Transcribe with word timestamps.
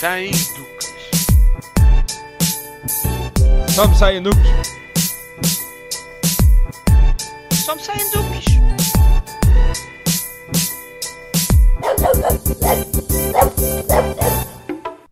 saem 0.00 0.30
duques. 0.30 0.94
Só 3.68 3.86
me 3.86 3.94
saem 3.98 4.22
duques. 4.22 4.50
Só 7.52 7.74
me 7.74 7.82
saem 7.82 8.10
duques. 8.10 8.44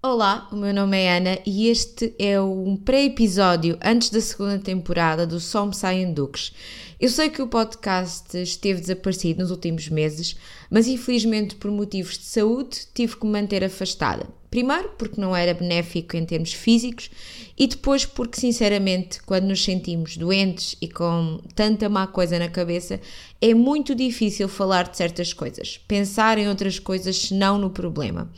Olá, 0.02 0.48
o 0.50 0.56
meu 0.56 0.72
nome 0.72 0.96
é 0.96 1.18
Ana 1.18 1.38
e 1.44 1.68
este 1.68 2.14
é 2.18 2.40
um 2.40 2.74
pré-episódio 2.74 3.78
antes 3.84 4.08
da 4.08 4.22
segunda 4.22 4.58
temporada 4.58 5.26
do 5.26 5.38
Só 5.38 5.66
Me 5.66 5.76
Saem 5.76 6.14
Duques. 6.14 6.54
Eu 6.98 7.10
sei 7.10 7.28
que 7.28 7.42
o 7.42 7.46
podcast 7.46 8.38
esteve 8.38 8.80
desaparecido 8.80 9.42
nos 9.42 9.50
últimos 9.50 9.90
meses, 9.90 10.34
mas 10.70 10.86
infelizmente 10.86 11.56
por 11.56 11.70
motivos 11.70 12.16
de 12.16 12.24
saúde 12.24 12.86
tive 12.94 13.16
que 13.16 13.26
me 13.26 13.32
manter 13.32 13.62
afastada. 13.62 14.26
Primeiro 14.50 14.90
porque 14.96 15.20
não 15.20 15.36
era 15.36 15.52
benéfico 15.52 16.16
em 16.16 16.24
termos 16.24 16.52
físicos 16.52 17.10
e 17.56 17.66
depois 17.66 18.06
porque, 18.06 18.40
sinceramente, 18.40 19.22
quando 19.22 19.44
nos 19.44 19.62
sentimos 19.62 20.16
doentes 20.16 20.74
e 20.80 20.88
com 20.88 21.40
tanta 21.54 21.88
má 21.88 22.06
coisa 22.06 22.38
na 22.38 22.48
cabeça, 22.48 23.00
é 23.40 23.52
muito 23.52 23.94
difícil 23.94 24.48
falar 24.48 24.88
de 24.88 24.96
certas 24.96 25.32
coisas, 25.32 25.78
pensar 25.86 26.38
em 26.38 26.48
outras 26.48 26.78
coisas 26.78 27.16
senão 27.16 27.58
no 27.58 27.70
problema. 27.70 28.30